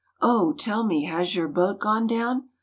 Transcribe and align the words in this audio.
"Oh! 0.19 0.53
tell 0.53 0.83
me 0.83 1.03
has 1.05 1.35
your 1.35 1.47
boat 1.47 1.79
gone 1.79 2.07
down 2.07 2.49